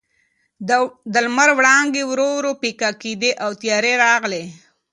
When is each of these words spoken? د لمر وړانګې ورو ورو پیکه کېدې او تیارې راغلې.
د 1.13 1.15
لمر 1.25 1.49
وړانګې 1.57 2.03
ورو 2.05 2.29
ورو 2.37 2.51
پیکه 2.61 2.89
کېدې 3.01 3.31
او 3.43 3.49
تیارې 3.61 3.93
راغلې. 4.05 4.43